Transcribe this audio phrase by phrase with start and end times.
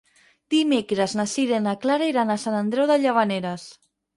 [0.53, 3.69] Dimecres na Sira i na Clara iran a Sant Andreu de Llavaneres.